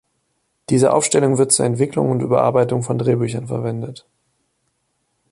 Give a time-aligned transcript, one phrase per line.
[0.71, 4.07] Diese Aufstellung wird zur Entwicklung und Überarbeitung von Drehbüchern verwendet.